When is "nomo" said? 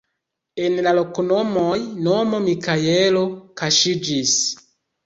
2.09-2.43